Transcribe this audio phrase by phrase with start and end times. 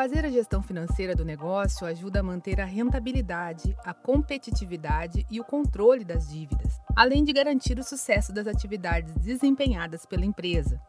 [0.00, 5.44] Fazer a gestão financeira do negócio ajuda a manter a rentabilidade, a competitividade e o
[5.44, 10.80] controle das dívidas, além de garantir o sucesso das atividades desempenhadas pela empresa.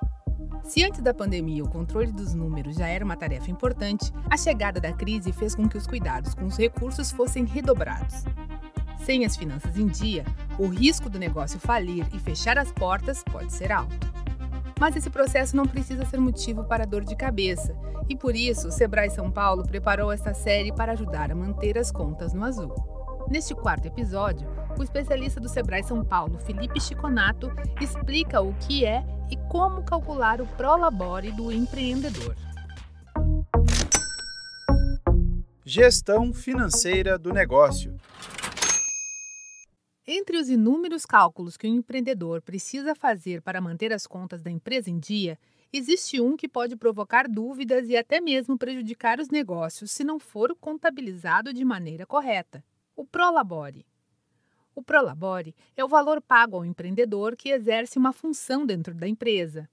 [0.63, 4.79] Se antes da pandemia o controle dos números já era uma tarefa importante, a chegada
[4.79, 8.23] da crise fez com que os cuidados com os recursos fossem redobrados.
[9.03, 10.23] Sem as finanças em dia,
[10.57, 14.10] o risco do negócio falir e fechar as portas pode ser alto.
[14.81, 17.77] Mas esse processo não precisa ser motivo para dor de cabeça,
[18.09, 21.91] e por isso o Sebrae São Paulo preparou esta série para ajudar a manter as
[21.91, 22.73] contas no azul.
[23.29, 29.05] Neste quarto episódio, o especialista do Sebrae São Paulo, Felipe Chiconato, explica o que é
[29.29, 32.35] e como calcular o Prolabore do empreendedor.
[35.63, 37.95] Gestão financeira do negócio.
[40.07, 44.89] Entre os inúmeros cálculos que o empreendedor precisa fazer para manter as contas da empresa
[44.89, 45.37] em dia,
[45.71, 50.55] existe um que pode provocar dúvidas e até mesmo prejudicar os negócios se não for
[50.55, 52.63] contabilizado de maneira correta:
[52.95, 53.85] o Prolabore.
[54.73, 59.69] O Prolabore é o valor pago ao empreendedor que exerce uma função dentro da empresa.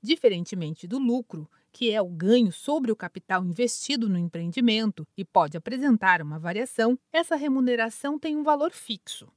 [0.00, 5.56] Diferentemente do lucro, que é o ganho sobre o capital investido no empreendimento e pode
[5.56, 9.28] apresentar uma variação, essa remuneração tem um valor fixo.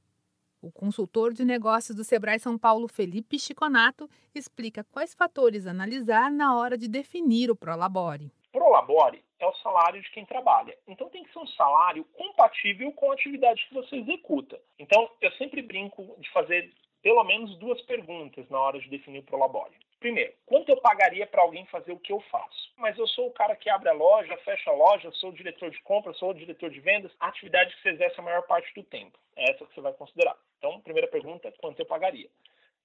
[0.61, 6.57] O consultor de negócios do Sebrae São Paulo, Felipe Chiconato, explica quais fatores analisar na
[6.57, 8.29] hora de definir o Prolabore.
[8.52, 10.77] Prolabore é o salário de quem trabalha.
[10.85, 14.59] Então tem que ser um salário compatível com a atividade que você executa.
[14.77, 19.23] Então eu sempre brinco de fazer pelo menos duas perguntas na hora de definir o
[19.23, 19.77] Prolabore.
[19.99, 22.73] Primeiro, quanto eu pagaria para alguém fazer o que eu faço?
[22.77, 25.71] Mas eu sou o cara que abre a loja, fecha a loja, sou o diretor
[25.71, 28.73] de compra, sou o diretor de vendas, a atividade que você exerce a maior parte
[28.73, 29.17] do tempo.
[29.37, 30.35] É essa que você vai considerar.
[30.59, 32.29] Então, primeira pergunta, quanto eu pagaria?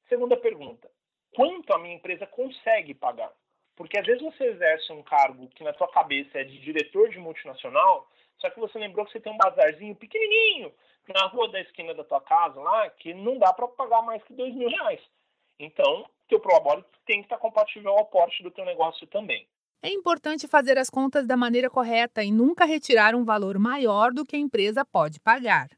[0.08, 0.88] Segunda pergunta,
[1.34, 3.32] quanto a minha empresa consegue pagar?
[3.74, 7.18] Porque às vezes você exerce um cargo que na sua cabeça é de diretor de
[7.18, 8.08] multinacional,
[8.38, 10.72] só que você lembrou que você tem um bazarzinho pequenininho
[11.08, 14.32] na rua da esquina da tua casa lá, que não dá para pagar mais que
[14.32, 15.00] dois mil reais.
[15.58, 19.48] Então, teu prolabore tem que estar compatível ao porte do teu negócio também.
[19.82, 24.24] É importante fazer as contas da maneira correta e nunca retirar um valor maior do
[24.24, 25.68] que a empresa pode pagar.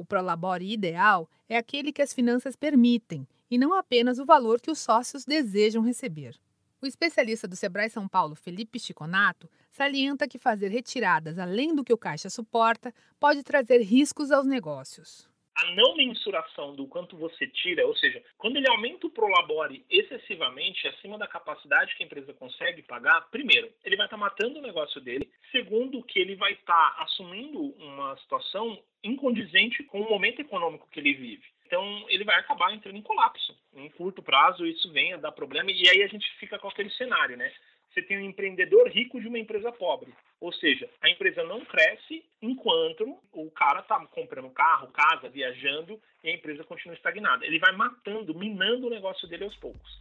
[0.00, 4.70] O prolabore ideal é aquele que as finanças permitem e não apenas o valor que
[4.70, 6.34] os sócios desejam receber.
[6.80, 11.92] O especialista do Sebrae São Paulo, Felipe Chiconato, salienta que fazer retiradas além do que
[11.92, 15.28] o caixa suporta pode trazer riscos aos negócios.
[15.54, 20.88] A não mensuração do quanto você tira, ou seja, quando ele aumenta o prolabore excessivamente,
[20.88, 24.98] acima da capacidade que a empresa consegue pagar, primeiro, ele vai estar matando o negócio
[25.02, 25.30] dele.
[25.52, 31.44] Segundo, ele vai estar assumindo uma situação incondizente com o momento econômico que ele vive.
[31.66, 33.56] Então, ele vai acabar entrando em colapso.
[33.74, 36.90] Em curto prazo, isso vem a dar problema, e aí a gente fica com aquele
[36.90, 37.52] cenário, né?
[37.90, 40.12] Você tem um empreendedor rico de uma empresa pobre.
[40.40, 46.30] Ou seja, a empresa não cresce enquanto o cara está comprando carro, casa, viajando e
[46.30, 47.44] a empresa continua estagnada.
[47.44, 50.00] Ele vai matando, minando o negócio dele aos poucos.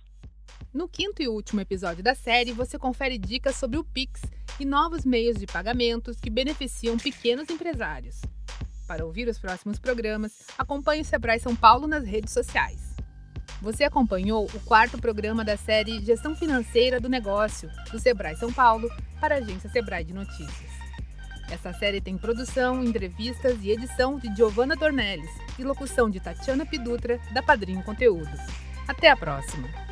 [0.74, 4.22] No quinto e último episódio da série, você confere dicas sobre o Pix
[4.60, 8.22] e novos meios de pagamentos que beneficiam pequenos empresários.
[8.88, 12.96] Para ouvir os próximos programas, acompanhe o Sebrae São Paulo nas redes sociais.
[13.62, 18.90] Você acompanhou o quarto programa da série Gestão Financeira do Negócio, do Sebrae São Paulo,
[19.20, 20.70] para a agência Sebrae de Notícias.
[21.52, 27.20] Essa série tem produção, entrevistas e edição de Giovanna Dornelles e locução de Tatiana Pidutra,
[27.34, 28.30] da Padrinho Conteúdo.
[28.88, 29.89] Até a próxima!